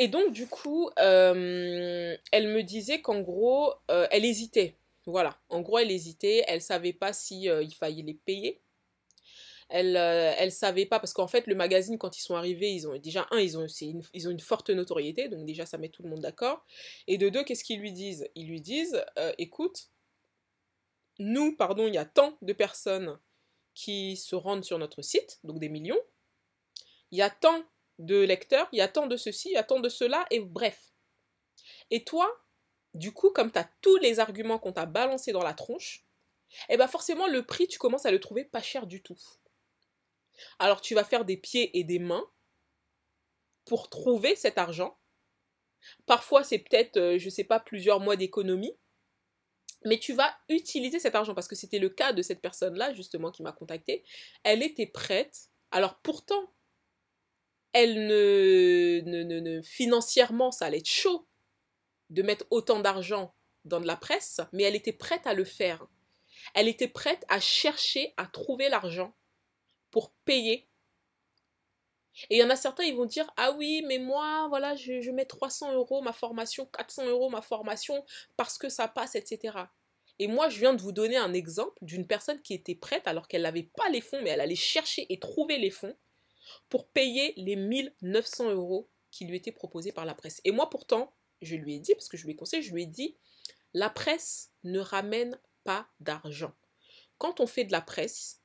Et 0.00 0.08
donc, 0.08 0.32
du 0.32 0.46
coup, 0.46 0.88
euh, 0.98 2.16
elle 2.32 2.48
me 2.48 2.62
disait 2.62 3.02
qu'en 3.02 3.20
gros, 3.20 3.74
euh, 3.90 4.08
elle 4.10 4.24
hésitait. 4.24 4.78
Voilà, 5.04 5.38
en 5.50 5.60
gros, 5.60 5.76
elle 5.76 5.90
hésitait. 5.90 6.42
Elle 6.48 6.62
savait 6.62 6.94
pas 6.94 7.12
si 7.12 7.50
euh, 7.50 7.62
il 7.62 7.74
fallait 7.74 8.00
les 8.00 8.14
payer. 8.14 8.62
Elle, 9.68 9.96
elle 9.96 10.52
savait 10.52 10.86
pas 10.86 11.00
parce 11.00 11.12
qu'en 11.12 11.28
fait, 11.28 11.46
le 11.46 11.54
magazine, 11.54 11.98
quand 11.98 12.16
ils 12.16 12.22
sont 12.22 12.34
arrivés, 12.34 12.72
ils 12.72 12.88
ont 12.88 12.96
déjà 12.96 13.28
un, 13.30 13.40
ils 13.40 13.58
ont, 13.58 13.66
une, 13.66 14.02
ils 14.14 14.26
ont 14.26 14.30
une 14.30 14.40
forte 14.40 14.70
notoriété, 14.70 15.28
donc 15.28 15.44
déjà, 15.44 15.66
ça 15.66 15.76
met 15.76 15.90
tout 15.90 16.02
le 16.02 16.08
monde 16.08 16.20
d'accord. 16.20 16.64
Et 17.06 17.18
de 17.18 17.28
deux, 17.28 17.44
qu'est-ce 17.44 17.62
qu'ils 17.62 17.78
lui 17.78 17.92
disent? 17.92 18.26
Ils 18.34 18.48
lui 18.48 18.62
disent, 18.62 19.04
écoute, 19.36 19.90
nous, 21.18 21.54
pardon, 21.54 21.86
il 21.86 21.94
y 21.94 21.98
a 21.98 22.06
tant 22.06 22.36
de 22.40 22.52
personnes 22.54 23.18
qui 23.74 24.16
se 24.16 24.34
rendent 24.34 24.64
sur 24.64 24.78
notre 24.78 25.02
site, 25.02 25.38
donc 25.44 25.60
des 25.60 25.68
millions. 25.68 26.00
Il 27.12 27.18
y 27.18 27.22
a 27.22 27.30
tant 27.30 27.62
de 28.00 28.20
lecteurs, 28.20 28.68
il 28.72 28.78
y 28.78 28.82
a 28.82 28.88
tant 28.88 29.06
de 29.06 29.16
ceci, 29.16 29.50
il 29.50 29.54
y 29.54 29.58
a 29.58 29.62
tant 29.62 29.80
de 29.80 29.88
cela, 29.88 30.26
et 30.30 30.40
bref. 30.40 30.92
Et 31.90 32.04
toi, 32.04 32.28
du 32.94 33.12
coup, 33.12 33.30
comme 33.30 33.52
tu 33.52 33.58
as 33.58 33.70
tous 33.80 33.96
les 33.96 34.20
arguments 34.20 34.58
qu'on 34.58 34.72
t'a 34.72 34.86
balancés 34.86 35.32
dans 35.32 35.42
la 35.42 35.54
tronche, 35.54 36.04
eh 36.68 36.76
bien 36.76 36.88
forcément, 36.88 37.28
le 37.28 37.44
prix, 37.44 37.68
tu 37.68 37.78
commences 37.78 38.06
à 38.06 38.10
le 38.10 38.20
trouver 38.20 38.44
pas 38.44 38.62
cher 38.62 38.86
du 38.86 39.02
tout. 39.02 39.18
Alors 40.58 40.80
tu 40.80 40.94
vas 40.94 41.04
faire 41.04 41.24
des 41.24 41.36
pieds 41.36 41.78
et 41.78 41.84
des 41.84 41.98
mains 41.98 42.24
pour 43.66 43.88
trouver 43.90 44.34
cet 44.34 44.58
argent, 44.58 45.00
Parfois, 46.06 46.44
c'est 46.44 46.58
peut-être, 46.58 46.96
euh, 46.96 47.18
je 47.18 47.26
ne 47.26 47.30
sais 47.30 47.44
pas, 47.44 47.60
plusieurs 47.60 48.00
mois 48.00 48.16
d'économie. 48.16 48.76
Mais 49.84 49.98
tu 49.98 50.12
vas 50.12 50.34
utiliser 50.48 50.98
cet 50.98 51.14
argent 51.14 51.34
parce 51.34 51.48
que 51.48 51.56
c'était 51.56 51.78
le 51.78 51.88
cas 51.88 52.12
de 52.12 52.22
cette 52.22 52.42
personne-là, 52.42 52.92
justement, 52.92 53.30
qui 53.30 53.42
m'a 53.42 53.52
contacté. 53.52 54.04
Elle 54.44 54.62
était 54.62 54.86
prête. 54.86 55.48
Alors 55.70 56.00
pourtant, 56.00 56.52
elle 57.72 58.06
ne, 58.06 59.60
financièrement, 59.62 60.50
ça 60.50 60.66
allait 60.66 60.78
être 60.78 60.88
chaud 60.88 61.26
de 62.10 62.22
mettre 62.22 62.46
autant 62.50 62.80
d'argent 62.80 63.34
dans 63.64 63.80
de 63.80 63.86
la 63.86 63.96
presse, 63.96 64.40
mais 64.52 64.64
elle 64.64 64.74
était 64.74 64.92
prête 64.92 65.26
à 65.26 65.34
le 65.34 65.44
faire. 65.44 65.86
Elle 66.54 66.68
était 66.68 66.88
prête 66.88 67.24
à 67.28 67.38
chercher 67.38 68.14
à 68.16 68.26
trouver 68.26 68.68
l'argent 68.68 69.14
pour 69.90 70.10
payer. 70.24 70.66
Et 72.28 72.36
il 72.36 72.38
y 72.38 72.44
en 72.44 72.50
a 72.50 72.56
certains, 72.56 72.84
ils 72.84 72.96
vont 72.96 73.04
dire 73.04 73.30
Ah 73.36 73.52
oui, 73.52 73.84
mais 73.86 73.98
moi, 73.98 74.46
voilà, 74.48 74.74
je, 74.74 75.00
je 75.00 75.10
mets 75.10 75.26
300 75.26 75.74
euros 75.74 76.02
ma 76.02 76.12
formation, 76.12 76.66
400 76.66 77.06
euros 77.06 77.30
ma 77.30 77.42
formation, 77.42 78.04
parce 78.36 78.58
que 78.58 78.68
ça 78.68 78.88
passe, 78.88 79.14
etc. 79.14 79.56
Et 80.18 80.26
moi, 80.26 80.48
je 80.48 80.58
viens 80.58 80.74
de 80.74 80.82
vous 80.82 80.92
donner 80.92 81.16
un 81.16 81.32
exemple 81.32 81.78
d'une 81.82 82.06
personne 82.06 82.42
qui 82.42 82.54
était 82.54 82.74
prête, 82.74 83.06
alors 83.06 83.28
qu'elle 83.28 83.42
n'avait 83.42 83.70
pas 83.76 83.88
les 83.90 84.00
fonds, 84.00 84.20
mais 84.22 84.30
elle 84.30 84.40
allait 84.40 84.56
chercher 84.56 85.06
et 85.08 85.20
trouver 85.20 85.58
les 85.58 85.70
fonds 85.70 85.96
pour 86.68 86.88
payer 86.88 87.32
les 87.36 87.56
1900 87.56 88.50
euros 88.50 88.88
qui 89.10 89.24
lui 89.24 89.36
étaient 89.36 89.52
proposés 89.52 89.92
par 89.92 90.04
la 90.04 90.14
presse. 90.14 90.40
Et 90.44 90.52
moi, 90.52 90.70
pourtant, 90.70 91.14
je 91.42 91.56
lui 91.56 91.74
ai 91.74 91.78
dit, 91.80 91.94
parce 91.94 92.08
que 92.08 92.16
je 92.16 92.24
lui 92.24 92.32
ai 92.32 92.36
conseillé, 92.36 92.62
je 92.62 92.72
lui 92.72 92.84
ai 92.84 92.86
dit 92.86 93.16
La 93.74 93.90
presse 93.90 94.52
ne 94.64 94.78
ramène 94.78 95.38
pas 95.64 95.88
d'argent. 96.00 96.54
Quand 97.18 97.40
on 97.40 97.46
fait 97.46 97.64
de 97.64 97.72
la 97.72 97.80
presse, 97.80 98.40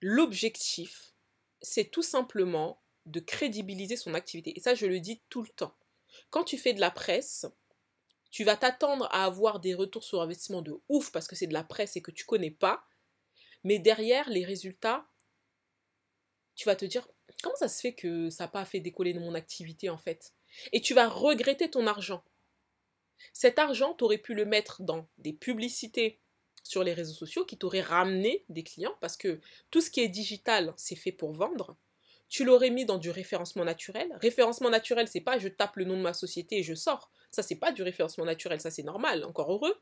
l'objectif, 0.00 1.14
c'est 1.62 1.90
tout 1.90 2.02
simplement 2.02 2.82
de 3.06 3.20
crédibiliser 3.20 3.96
son 3.96 4.14
activité. 4.14 4.52
Et 4.56 4.60
ça, 4.60 4.74
je 4.74 4.86
le 4.86 5.00
dis 5.00 5.22
tout 5.28 5.42
le 5.42 5.48
temps. 5.48 5.74
Quand 6.30 6.44
tu 6.44 6.58
fais 6.58 6.72
de 6.72 6.80
la 6.80 6.90
presse, 6.90 7.46
tu 8.30 8.44
vas 8.44 8.56
t'attendre 8.56 9.08
à 9.10 9.24
avoir 9.24 9.60
des 9.60 9.74
retours 9.74 10.04
sur 10.04 10.20
investissement 10.20 10.62
de 10.62 10.80
ouf 10.88 11.10
parce 11.10 11.26
que 11.26 11.36
c'est 11.36 11.46
de 11.46 11.52
la 11.52 11.64
presse 11.64 11.96
et 11.96 12.02
que 12.02 12.10
tu 12.10 12.24
connais 12.24 12.50
pas. 12.50 12.84
Mais 13.64 13.78
derrière, 13.78 14.28
les 14.30 14.44
résultats, 14.44 15.06
tu 16.60 16.66
vas 16.66 16.76
te 16.76 16.84
dire 16.84 17.08
comment 17.42 17.56
ça 17.56 17.68
se 17.68 17.80
fait 17.80 17.94
que 17.94 18.28
ça 18.28 18.44
n'a 18.44 18.48
pas 18.48 18.66
fait 18.66 18.80
décoller 18.80 19.14
mon 19.14 19.34
activité 19.34 19.88
en 19.88 19.96
fait? 19.96 20.34
Et 20.72 20.82
tu 20.82 20.92
vas 20.92 21.08
regretter 21.08 21.70
ton 21.70 21.86
argent. 21.86 22.22
Cet 23.32 23.58
argent, 23.58 23.94
tu 23.94 24.04
aurais 24.04 24.18
pu 24.18 24.34
le 24.34 24.44
mettre 24.44 24.82
dans 24.82 25.08
des 25.16 25.32
publicités 25.32 26.20
sur 26.62 26.84
les 26.84 26.92
réseaux 26.92 27.14
sociaux 27.14 27.46
qui 27.46 27.56
t'auraient 27.56 27.80
ramené 27.80 28.44
des 28.50 28.62
clients 28.62 28.94
parce 29.00 29.16
que 29.16 29.40
tout 29.70 29.80
ce 29.80 29.90
qui 29.90 30.00
est 30.00 30.08
digital, 30.08 30.74
c'est 30.76 30.96
fait 30.96 31.12
pour 31.12 31.32
vendre. 31.32 31.78
Tu 32.28 32.44
l'aurais 32.44 32.68
mis 32.68 32.84
dans 32.84 32.98
du 32.98 33.08
référencement 33.08 33.64
naturel. 33.64 34.14
Référencement 34.20 34.68
naturel, 34.68 35.08
c'est 35.08 35.22
pas 35.22 35.38
je 35.38 35.48
tape 35.48 35.76
le 35.76 35.86
nom 35.86 35.96
de 35.96 36.02
ma 36.02 36.12
société 36.12 36.58
et 36.58 36.62
je 36.62 36.74
sors. 36.74 37.10
Ça, 37.30 37.42
c'est 37.42 37.56
pas 37.56 37.72
du 37.72 37.82
référencement 37.82 38.26
naturel, 38.26 38.60
ça 38.60 38.70
c'est 38.70 38.82
normal, 38.82 39.24
encore 39.24 39.50
heureux. 39.50 39.80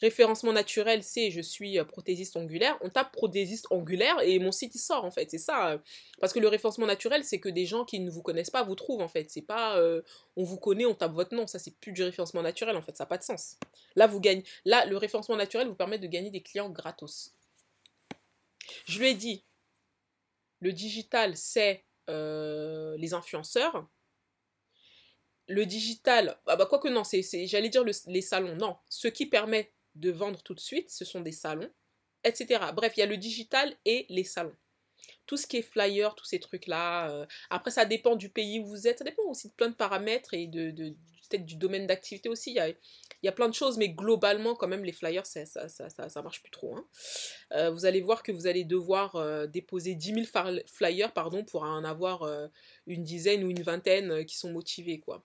Référencement 0.00 0.52
naturel, 0.52 1.02
c'est 1.02 1.30
je 1.30 1.40
suis 1.40 1.78
euh, 1.78 1.84
prothésiste 1.84 2.36
ongulaire. 2.36 2.76
On 2.82 2.90
tape 2.90 3.12
prothésiste 3.12 3.66
ongulaire 3.70 4.20
et 4.22 4.38
mon 4.38 4.52
site 4.52 4.74
il 4.74 4.78
sort 4.78 5.06
en 5.06 5.10
fait. 5.10 5.30
C'est 5.30 5.38
ça. 5.38 5.70
Euh. 5.70 5.78
Parce 6.20 6.34
que 6.34 6.38
le 6.38 6.48
référencement 6.48 6.84
naturel, 6.84 7.24
c'est 7.24 7.40
que 7.40 7.48
des 7.48 7.64
gens 7.64 7.86
qui 7.86 8.00
ne 8.00 8.10
vous 8.10 8.20
connaissent 8.20 8.50
pas 8.50 8.62
vous 8.62 8.74
trouvent 8.74 9.00
en 9.00 9.08
fait. 9.08 9.30
C'est 9.30 9.40
pas 9.40 9.78
euh, 9.78 10.02
on 10.36 10.44
vous 10.44 10.58
connaît, 10.58 10.84
on 10.84 10.94
tape 10.94 11.12
votre 11.12 11.34
nom. 11.34 11.46
Ça, 11.46 11.58
c'est 11.58 11.74
plus 11.78 11.92
du 11.92 12.02
référencement 12.02 12.42
naturel 12.42 12.76
en 12.76 12.82
fait. 12.82 12.94
Ça 12.94 13.04
n'a 13.04 13.08
pas 13.08 13.16
de 13.16 13.22
sens. 13.22 13.56
Là, 13.94 14.06
vous 14.06 14.20
gagnez. 14.20 14.44
Là, 14.66 14.84
le 14.84 14.98
référencement 14.98 15.36
naturel 15.36 15.66
vous 15.66 15.74
permet 15.74 15.98
de 15.98 16.06
gagner 16.06 16.30
des 16.30 16.42
clients 16.42 16.68
gratos. 16.68 17.32
Je 18.84 18.98
lui 18.98 19.08
ai 19.08 19.14
dit, 19.14 19.44
le 20.60 20.72
digital, 20.72 21.36
c'est 21.36 21.84
les 22.08 23.14
influenceurs. 23.14 23.88
Le 25.48 25.64
digital, 25.64 26.36
ah 26.46 26.56
bah 26.56 26.66
quoi 26.66 26.80
que 26.80 26.88
non, 26.88 27.04
c'est, 27.04 27.22
j'allais 27.46 27.68
dire 27.68 27.84
les 27.84 28.20
salons. 28.20 28.56
Non, 28.56 28.76
ce 28.88 29.06
qui 29.06 29.26
permet 29.26 29.70
de 29.96 30.10
vendre 30.10 30.42
tout 30.42 30.54
de 30.54 30.60
suite, 30.60 30.90
ce 30.90 31.04
sont 31.04 31.20
des 31.20 31.32
salons, 31.32 31.70
etc. 32.24 32.60
Bref, 32.74 32.92
il 32.96 33.00
y 33.00 33.02
a 33.02 33.06
le 33.06 33.16
digital 33.16 33.74
et 33.84 34.06
les 34.08 34.24
salons. 34.24 34.56
Tout 35.26 35.36
ce 35.36 35.46
qui 35.46 35.58
est 35.58 35.62
flyer, 35.62 36.14
tous 36.14 36.24
ces 36.24 36.38
trucs-là. 36.40 37.10
Euh, 37.10 37.26
après, 37.50 37.70
ça 37.70 37.84
dépend 37.84 38.16
du 38.16 38.28
pays 38.28 38.60
où 38.60 38.66
vous 38.66 38.86
êtes, 38.86 38.98
ça 38.98 39.04
dépend 39.04 39.22
aussi 39.24 39.48
de 39.48 39.54
plein 39.54 39.68
de 39.68 39.74
paramètres 39.74 40.34
et 40.34 40.46
de, 40.46 40.70
peut-être 41.28 41.44
du 41.44 41.56
domaine 41.56 41.86
d'activité 41.86 42.28
aussi. 42.28 42.50
Il 42.50 42.56
y, 42.56 42.60
a, 42.60 42.68
il 43.22 43.32
plein 43.32 43.48
de 43.48 43.54
choses, 43.54 43.76
mais 43.76 43.88
globalement, 43.88 44.54
quand 44.54 44.68
même, 44.68 44.84
les 44.84 44.92
flyers, 44.92 45.26
ça, 45.26 45.44
ça, 45.46 45.68
ça, 45.68 46.08
ça 46.08 46.22
marche 46.22 46.42
plus 46.42 46.50
trop. 46.50 46.76
Hein. 46.76 46.86
Euh, 47.52 47.70
vous 47.70 47.86
allez 47.86 48.00
voir 48.00 48.22
que 48.22 48.32
vous 48.32 48.46
allez 48.46 48.64
devoir 48.64 49.16
euh, 49.16 49.46
déposer 49.46 49.94
10 49.94 50.26
000 50.32 50.62
flyers 50.66 51.12
pour 51.46 51.62
en 51.62 51.84
avoir 51.84 52.28
une 52.86 53.02
dizaine 53.02 53.44
ou 53.44 53.50
une 53.50 53.62
vingtaine 53.62 54.24
qui 54.24 54.36
sont 54.36 54.52
motivés. 54.52 55.00
Quoi. 55.00 55.24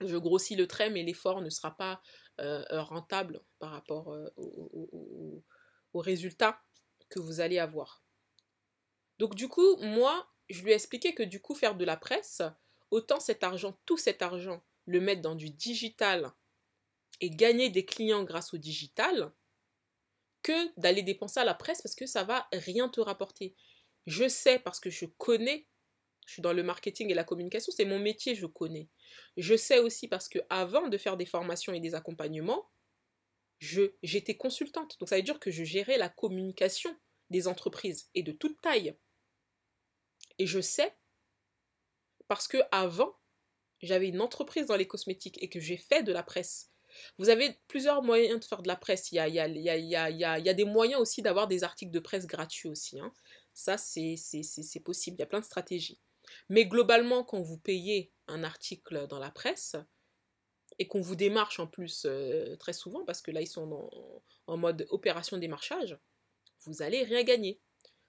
Je 0.00 0.16
grossis 0.16 0.56
le 0.56 0.66
trait, 0.66 0.90
mais 0.90 1.02
l'effort 1.02 1.40
ne 1.40 1.50
sera 1.50 1.74
pas 1.74 2.00
rentable 2.38 3.42
par 3.58 3.70
rapport 3.70 4.12
euh, 4.12 4.28
aux 5.92 6.00
résultats 6.00 6.60
que 7.08 7.20
vous 7.20 7.40
allez 7.40 7.58
avoir. 7.58 8.02
Donc 9.18 9.34
du 9.34 9.48
coup, 9.48 9.76
moi, 9.78 10.28
je 10.50 10.62
lui 10.62 10.72
ai 10.72 10.74
expliqué 10.74 11.14
que 11.14 11.22
du 11.22 11.40
coup, 11.40 11.54
faire 11.54 11.76
de 11.76 11.84
la 11.84 11.96
presse, 11.96 12.42
autant 12.90 13.20
cet 13.20 13.44
argent, 13.44 13.78
tout 13.86 13.96
cet 13.96 14.22
argent, 14.22 14.62
le 14.86 15.00
mettre 15.00 15.22
dans 15.22 15.34
du 15.34 15.50
digital 15.50 16.32
et 17.20 17.30
gagner 17.30 17.70
des 17.70 17.84
clients 17.84 18.24
grâce 18.24 18.52
au 18.52 18.58
digital, 18.58 19.32
que 20.42 20.78
d'aller 20.78 21.02
dépenser 21.02 21.40
à 21.40 21.44
la 21.44 21.54
presse 21.54 21.82
parce 21.82 21.96
que 21.96 22.06
ça 22.06 22.24
va 22.24 22.46
rien 22.52 22.88
te 22.88 23.00
rapporter. 23.00 23.56
Je 24.06 24.28
sais 24.28 24.58
parce 24.58 24.78
que 24.78 24.90
je 24.90 25.06
connais 25.06 25.66
je 26.26 26.34
suis 26.34 26.42
dans 26.42 26.52
le 26.52 26.62
marketing 26.62 27.10
et 27.10 27.14
la 27.14 27.24
communication, 27.24 27.72
c'est 27.74 27.84
mon 27.84 27.98
métier, 27.98 28.34
je 28.34 28.46
connais. 28.46 28.88
Je 29.36 29.56
sais 29.56 29.78
aussi 29.78 30.08
parce 30.08 30.28
que 30.28 30.40
avant 30.50 30.88
de 30.88 30.98
faire 30.98 31.16
des 31.16 31.24
formations 31.24 31.72
et 31.72 31.80
des 31.80 31.94
accompagnements, 31.94 32.68
j'étais 33.60 34.36
consultante. 34.36 34.98
Donc 34.98 35.08
ça 35.08 35.16
veut 35.16 35.22
dire 35.22 35.40
que 35.40 35.50
je 35.50 35.64
gérais 35.64 35.98
la 35.98 36.08
communication 36.08 36.94
des 37.30 37.48
entreprises 37.48 38.10
et 38.14 38.22
de 38.22 38.32
toute 38.32 38.60
taille. 38.60 38.96
Et 40.38 40.46
je 40.46 40.60
sais 40.60 40.94
parce 42.28 42.48
que 42.48 42.58
avant, 42.72 43.16
j'avais 43.80 44.08
une 44.08 44.20
entreprise 44.20 44.66
dans 44.66 44.76
les 44.76 44.88
cosmétiques 44.88 45.40
et 45.42 45.48
que 45.48 45.60
j'ai 45.60 45.76
fait 45.76 46.02
de 46.02 46.12
la 46.12 46.22
presse. 46.24 46.72
Vous 47.18 47.28
avez 47.28 47.56
plusieurs 47.68 48.02
moyens 48.02 48.40
de 48.40 48.44
faire 48.44 48.62
de 48.62 48.68
la 48.68 48.76
presse. 48.76 49.12
Il 49.12 49.16
y 49.16 49.20
a 49.20 50.54
des 50.54 50.64
moyens 50.64 51.00
aussi 51.00 51.22
d'avoir 51.22 51.46
des 51.46 51.62
articles 51.62 51.92
de 51.92 52.00
presse 52.00 52.26
gratuits 52.26 52.68
aussi. 52.68 52.98
Hein. 52.98 53.12
Ça, 53.54 53.78
c'est 53.78 54.16
possible. 54.84 55.16
Il 55.16 55.20
y 55.20 55.22
a 55.22 55.26
plein 55.26 55.40
de 55.40 55.44
stratégies. 55.44 56.00
Mais 56.48 56.66
globalement, 56.66 57.24
quand 57.24 57.40
vous 57.40 57.58
payez 57.58 58.12
un 58.28 58.44
article 58.44 59.06
dans 59.08 59.18
la 59.18 59.30
presse, 59.30 59.76
et 60.78 60.88
qu'on 60.88 61.00
vous 61.00 61.16
démarche 61.16 61.58
en 61.58 61.66
plus 61.66 62.04
euh, 62.06 62.56
très 62.56 62.72
souvent, 62.72 63.04
parce 63.04 63.22
que 63.22 63.30
là 63.30 63.40
ils 63.40 63.46
sont 63.46 63.90
en, 64.46 64.56
mode 64.56 64.86
opération 64.90 65.38
démarchage, 65.38 65.98
vous 66.64 66.82
allez 66.82 67.02
rien 67.02 67.22
gagner. 67.22 67.60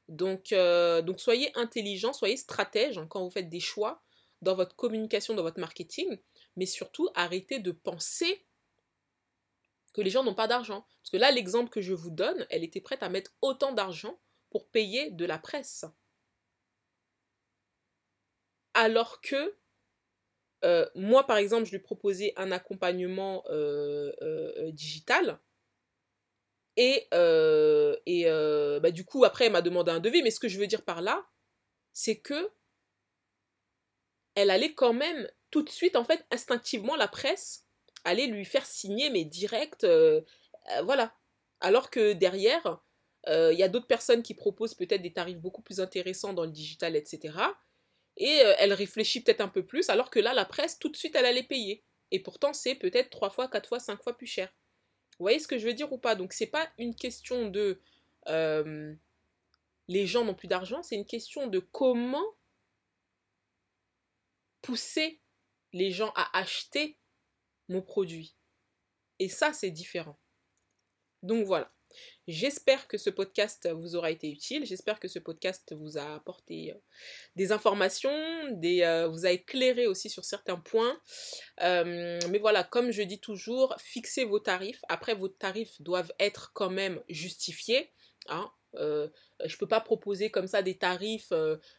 Donc, 0.07 0.51
euh, 0.51 1.01
donc 1.01 1.19
soyez 1.19 1.51
intelligent, 1.57 2.13
soyez 2.13 2.37
stratège 2.37 2.99
quand 3.09 3.23
vous 3.23 3.31
faites 3.31 3.49
des 3.49 3.59
choix 3.59 4.03
dans 4.41 4.55
votre 4.55 4.75
communication, 4.75 5.33
dans 5.33 5.43
votre 5.43 5.59
marketing, 5.59 6.17
mais 6.55 6.65
surtout 6.65 7.09
arrêtez 7.15 7.59
de 7.59 7.71
penser 7.71 8.45
que 9.93 10.01
les 10.01 10.09
gens 10.09 10.23
n'ont 10.23 10.35
pas 10.35 10.47
d'argent. 10.47 10.85
Parce 11.01 11.09
que 11.11 11.17
là, 11.17 11.31
l'exemple 11.31 11.69
que 11.69 11.81
je 11.81 11.93
vous 11.93 12.11
donne, 12.11 12.45
elle 12.49 12.63
était 12.63 12.81
prête 12.81 13.03
à 13.03 13.09
mettre 13.09 13.31
autant 13.41 13.73
d'argent 13.73 14.19
pour 14.49 14.69
payer 14.69 15.11
de 15.11 15.25
la 15.25 15.39
presse 15.39 15.85
alors 18.77 19.21
que 19.21 19.55
euh, 20.63 20.87
moi, 20.95 21.25
par 21.25 21.37
exemple, 21.37 21.65
je 21.65 21.71
lui 21.71 21.79
proposais 21.79 22.33
un 22.37 22.51
accompagnement 22.51 23.43
euh, 23.49 24.11
euh, 24.21 24.71
digital. 24.71 25.39
Et, 26.77 27.07
bah, 27.11 28.91
du 28.91 29.03
coup, 29.03 29.25
après, 29.25 29.45
elle 29.45 29.51
m'a 29.51 29.63
demandé 29.63 29.91
un 29.91 29.99
devis. 29.99 30.21
Mais 30.21 30.31
ce 30.31 30.39
que 30.39 30.47
je 30.47 30.59
veux 30.59 30.67
dire 30.67 30.83
par 30.83 31.01
là, 31.01 31.25
c'est 31.91 32.17
que 32.17 32.51
elle 34.35 34.51
allait 34.51 34.75
quand 34.75 34.93
même 34.93 35.27
tout 35.49 35.63
de 35.63 35.69
suite, 35.69 35.95
en 35.95 36.03
fait, 36.03 36.23
instinctivement, 36.29 36.95
la 36.95 37.07
presse 37.07 37.65
allait 38.03 38.27
lui 38.27 38.45
faire 38.45 38.65
signer, 38.65 39.09
mais 39.09 39.25
direct, 39.25 39.87
voilà. 40.83 41.15
Alors 41.61 41.89
que 41.89 42.13
derrière, 42.13 42.79
il 43.27 43.57
y 43.57 43.63
a 43.63 43.69
d'autres 43.69 43.87
personnes 43.87 44.21
qui 44.21 44.35
proposent 44.35 44.75
peut-être 44.75 45.01
des 45.01 45.13
tarifs 45.13 45.39
beaucoup 45.39 45.63
plus 45.63 45.79
intéressants 45.79 46.33
dans 46.33 46.45
le 46.45 46.51
digital, 46.51 46.95
etc 46.95 47.33
et 48.17 48.41
euh, 48.41 48.53
elle 48.57 48.73
réfléchit 48.73 49.21
peut-être 49.21 49.41
un 49.41 49.47
peu 49.47 49.65
plus, 49.65 49.89
alors 49.89 50.09
que 50.09 50.19
là, 50.19 50.33
la 50.33 50.45
presse, 50.45 50.79
tout 50.79 50.89
de 50.89 50.97
suite, 50.97 51.15
elle 51.15 51.25
allait 51.25 51.43
payer. 51.43 51.83
Et 52.11 52.19
pourtant, 52.19 52.53
c'est 52.53 52.75
peut-être 52.75 53.09
trois 53.09 53.29
fois, 53.29 53.47
quatre 53.47 53.69
fois, 53.69 53.79
cinq 53.79 54.01
fois 54.01 54.17
plus 54.17 54.27
cher. 54.27 54.53
Vous 55.19 55.23
voyez 55.23 55.39
ce 55.39 55.47
que 55.47 55.57
je 55.57 55.65
veux 55.65 55.73
dire 55.73 55.91
ou 55.91 55.97
pas? 55.97 56.15
Donc, 56.15 56.33
c'est 56.33 56.47
pas 56.47 56.69
une 56.77 56.95
question 56.95 57.49
de 57.49 57.79
euh, 58.27 58.93
les 59.87 60.05
gens 60.05 60.25
n'ont 60.25 60.35
plus 60.35 60.47
d'argent, 60.47 60.83
c'est 60.83 60.95
une 60.95 61.05
question 61.05 61.47
de 61.47 61.59
comment 61.59 62.25
pousser 64.61 65.21
les 65.73 65.91
gens 65.91 66.11
à 66.15 66.37
acheter 66.37 66.97
mon 67.69 67.81
produit. 67.81 68.35
Et 69.19 69.29
ça, 69.29 69.53
c'est 69.53 69.71
différent. 69.71 70.17
Donc 71.23 71.45
voilà. 71.45 71.71
J'espère 72.27 72.87
que 72.87 72.97
ce 72.97 73.09
podcast 73.09 73.69
vous 73.71 73.95
aura 73.95 74.11
été 74.11 74.29
utile. 74.29 74.65
J'espère 74.65 74.99
que 74.99 75.07
ce 75.07 75.17
podcast 75.17 75.73
vous 75.73 75.97
a 75.97 76.15
apporté 76.15 76.73
euh, 76.73 76.77
des 77.37 77.53
informations, 77.53 78.11
des, 78.51 78.81
euh, 78.81 79.07
vous 79.07 79.25
a 79.25 79.31
éclairé 79.31 79.87
aussi 79.87 80.09
sur 80.09 80.25
certains 80.25 80.57
points. 80.57 80.99
Euh, 81.61 82.19
mais 82.29 82.39
voilà, 82.39 82.65
comme 82.65 82.91
je 82.91 83.01
dis 83.01 83.19
toujours, 83.19 83.75
fixez 83.79 84.25
vos 84.25 84.39
tarifs. 84.39 84.81
Après, 84.89 85.15
vos 85.15 85.29
tarifs 85.29 85.81
doivent 85.81 86.11
être 86.19 86.51
quand 86.53 86.69
même 86.69 87.01
justifiés. 87.07 87.91
Hein. 88.29 88.51
je 88.73 89.55
peux 89.55 89.69
pas 89.69 89.79
proposer 89.79 90.29
comme 90.29 90.47
ça 90.47 90.61
des 90.61 90.77
tarifs 90.77 91.31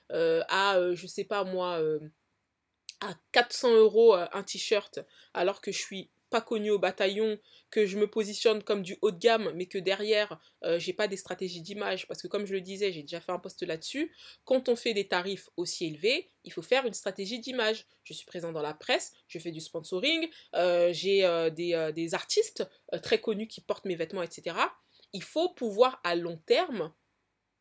à, 0.09 0.95
je 0.95 1.07
sais 1.07 1.25
pas 1.25 1.45
moi, 1.45 1.79
à 3.03 3.15
400 3.33 3.75
euros 3.75 4.15
un 4.15 4.43
t-shirt 4.43 5.01
alors 5.35 5.61
que 5.61 5.73
je 5.73 5.79
suis 5.79 6.11
pas 6.31 6.41
connu 6.41 6.71
au 6.71 6.79
bataillon, 6.79 7.39
que 7.71 7.87
je 7.87 7.99
me 7.99 8.07
positionne 8.07 8.63
comme 8.63 8.83
du 8.83 8.97
haut 9.03 9.11
de 9.11 9.19
gamme, 9.19 9.53
mais 9.55 9.67
que 9.67 9.79
derrière, 9.79 10.41
euh, 10.65 10.79
j'ai 10.79 10.93
pas 10.93 11.09
des 11.09 11.17
stratégies 11.17 11.61
d'image, 11.61 12.07
parce 12.07 12.23
que 12.23 12.29
comme 12.29 12.47
je 12.47 12.55
le 12.55 12.61
disais, 12.61 12.93
j'ai 12.93 13.03
déjà 13.03 13.21
fait 13.21 13.33
un 13.33 13.39
post 13.39 13.63
là-dessus, 13.63 14.15
quand 14.45 14.69
on 14.69 14.77
fait 14.77 14.95
des 14.95 15.09
tarifs 15.09 15.49
aussi 15.57 15.87
élevés, 15.87 16.29
il 16.45 16.53
faut 16.53 16.63
faire 16.63 16.87
une 16.87 16.95
stratégie 16.95 17.41
d'image. 17.41 17.87
Je 18.05 18.15
suis 18.15 18.27
présent 18.27 18.53
dans 18.53 18.63
la 18.63 18.75
presse, 18.75 19.13
je 19.27 19.39
fais 19.39 19.51
du 19.51 19.61
sponsoring, 19.61 20.29
euh, 20.55 20.93
j'ai 20.93 21.25
euh, 21.25 21.51
des, 21.51 21.93
des, 21.95 22.15
artistes 22.15 22.67
très 23.03 23.21
connus 23.21 23.49
qui 23.49 23.61
portent 23.61 23.85
mes 23.85 23.97
vêtements, 23.97 24.23
etc. 24.23 24.57
Il 25.13 25.23
faut 25.23 25.51
pouvoir 25.51 26.01
à 26.05 26.15
long 26.15 26.39
terme 26.47 26.93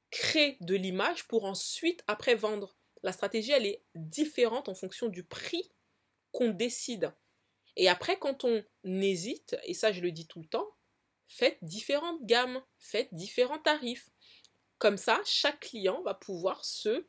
créer 0.10 0.58
de 0.62 0.76
l'image 0.76 1.28
pour 1.28 1.46
ensuite 1.46 2.04
après 2.08 2.36
vendre. 2.36 2.78
La 3.04 3.12
stratégie, 3.12 3.52
elle 3.52 3.66
est 3.66 3.84
différente 3.96 4.70
en 4.70 4.76
fonction 4.76 5.08
du 5.08 5.24
prix 5.24 5.72
qu'on 6.32 6.50
décide. 6.50 7.14
Et 7.78 7.88
après, 7.88 8.18
quand 8.18 8.44
on 8.44 8.64
hésite, 8.84 9.56
et 9.64 9.74
ça 9.74 9.92
je 9.92 10.02
le 10.02 10.12
dis 10.12 10.28
tout 10.28 10.42
le 10.42 10.48
temps, 10.48 10.68
faites 11.28 11.60
différentes 11.62 12.26
gammes, 12.26 12.62
faites 12.80 13.14
différents 13.14 13.60
tarifs. 13.60 14.10
Comme 14.80 14.98
ça, 14.98 15.22
chaque 15.26 15.62
client 15.62 16.02
va 16.04 16.14
pouvoir 16.14 16.66
se 16.66 17.08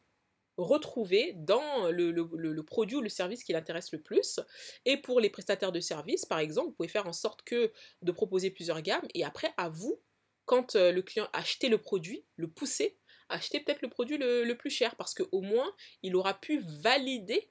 retrouver 0.58 1.34
dans 1.36 1.90
le, 1.90 2.60
produit 2.62 2.96
ou 2.96 3.00
le 3.00 3.08
service 3.08 3.44
qui 3.44 3.52
l'intéresse 3.52 3.92
le 3.92 4.02
plus. 4.02 4.40
Et 4.84 4.96
pour 4.96 5.20
les 5.20 5.30
prestataires 5.30 5.72
de 5.72 5.80
services, 5.80 6.26
par 6.26 6.38
exemple, 6.38 6.68
vous 6.68 6.74
pouvez 6.74 6.88
faire 6.88 7.06
en 7.06 7.12
sorte 7.12 7.42
que 7.42 7.72
de 8.02 8.12
proposer 8.12 8.50
plusieurs 8.50 8.82
gammes 8.82 9.06
et 9.14 9.24
après, 9.24 9.52
à 9.56 9.68
vous, 9.68 10.00
quand 10.44 10.76
euh, 10.76 10.92
le 10.92 11.02
client 11.02 11.28
a 11.32 11.42
le 11.68 11.78
produit, 11.78 12.24
le 12.36 12.48
pousser, 12.48 12.98
acheter 13.28 13.60
peut-être 13.60 13.82
le 13.82 13.90
produit 13.90 14.18
le 14.18 14.52
plus 14.54 14.70
cher 14.70 14.96
parce 14.96 15.14
qu'au 15.14 15.40
moins, 15.40 15.72
il 16.02 16.16
aura 16.16 16.34
pu 16.34 16.60
valider 16.82 17.50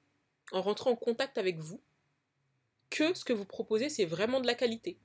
en 0.52 0.62
rentrant 0.62 0.92
en 0.92 0.96
contact 0.96 1.38
avec 1.38 1.60
vous 1.60 1.82
que 2.90 3.14
ce 3.14 3.24
que 3.26 3.34
vous 3.34 3.46
proposez, 3.46 3.90
c'est 3.90 4.06
vraiment 4.06 4.40
de 4.40 4.48
la 4.48 4.56
qualité. 4.56 4.98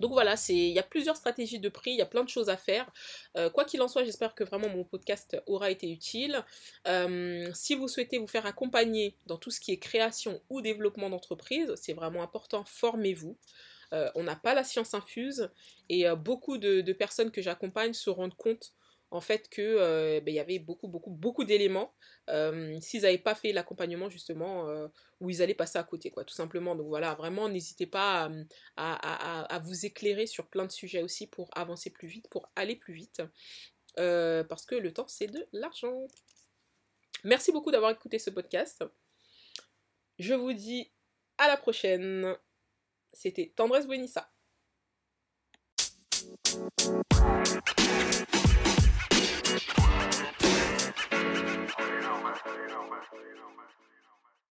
Donc 0.00 0.12
voilà, 0.12 0.36
il 0.48 0.56
y 0.56 0.78
a 0.78 0.82
plusieurs 0.82 1.16
stratégies 1.16 1.58
de 1.58 1.68
prix, 1.68 1.90
il 1.90 1.96
y 1.96 2.02
a 2.02 2.06
plein 2.06 2.22
de 2.22 2.28
choses 2.28 2.48
à 2.48 2.56
faire. 2.56 2.90
Euh, 3.36 3.50
quoi 3.50 3.64
qu'il 3.64 3.82
en 3.82 3.88
soit, 3.88 4.04
j'espère 4.04 4.34
que 4.34 4.44
vraiment 4.44 4.68
mon 4.68 4.84
podcast 4.84 5.36
aura 5.46 5.70
été 5.70 5.90
utile. 5.90 6.44
Euh, 6.86 7.50
si 7.54 7.74
vous 7.74 7.88
souhaitez 7.88 8.18
vous 8.18 8.28
faire 8.28 8.46
accompagner 8.46 9.16
dans 9.26 9.38
tout 9.38 9.50
ce 9.50 9.60
qui 9.60 9.72
est 9.72 9.78
création 9.78 10.40
ou 10.50 10.60
développement 10.60 11.10
d'entreprise, 11.10 11.72
c'est 11.76 11.94
vraiment 11.94 12.22
important, 12.22 12.64
formez-vous. 12.64 13.36
Euh, 13.92 14.10
on 14.14 14.22
n'a 14.22 14.36
pas 14.36 14.54
la 14.54 14.64
science 14.64 14.94
infuse 14.94 15.50
et 15.88 16.04
beaucoup 16.14 16.58
de 16.58 16.92
personnes 16.92 17.30
que 17.30 17.42
j'accompagne 17.42 17.94
se 17.94 18.10
rendent 18.10 18.36
compte 18.36 18.74
en 19.10 19.20
fait 19.20 19.48
que 19.48 19.62
euh, 19.62 20.20
ben, 20.20 20.32
il 20.32 20.36
y 20.36 20.40
avait 20.40 20.58
beaucoup 20.58 20.88
beaucoup 20.88 21.10
beaucoup 21.10 21.44
d'éléments 21.44 21.94
euh, 22.28 22.78
s'ils 22.80 23.02
n'avaient 23.02 23.18
pas 23.18 23.34
fait 23.34 23.52
l'accompagnement 23.52 24.10
justement 24.10 24.68
euh, 24.68 24.88
où 25.20 25.30
ils 25.30 25.42
allaient 25.42 25.54
passer 25.54 25.78
à 25.78 25.84
côté 25.84 26.10
quoi 26.10 26.24
tout 26.24 26.34
simplement. 26.34 26.74
Donc 26.74 26.88
voilà 26.88 27.14
vraiment 27.14 27.48
n'hésitez 27.48 27.86
pas 27.86 28.30
à, 28.76 29.58
vous 29.64 29.86
éclairer 29.86 30.26
sur 30.26 30.48
plein 30.48 30.66
de 30.66 30.72
sujets 30.72 31.02
aussi 31.02 31.26
pour 31.26 31.48
avancer 31.52 31.90
plus 31.90 32.08
vite 32.08 32.28
pour 32.28 32.50
aller 32.56 32.76
plus 32.76 32.94
vite 32.94 33.22
parce 33.96 34.66
que 34.66 34.74
le 34.74 34.92
temps 34.92 35.08
c'est 35.08 35.26
de 35.26 35.46
l'argent. 35.52 36.06
Merci 37.24 37.50
beaucoup 37.50 37.72
d'avoir 37.72 37.90
écouté 37.90 38.18
ce 38.18 38.30
podcast. 38.30 38.84
Je 40.18 40.34
vous 40.34 40.52
dis 40.52 40.92
à 41.36 41.48
la 41.48 41.56
prochaine. 41.56 42.36
C'était 43.12 43.52
Tendresse 43.56 43.86
Bonissa 43.86 44.30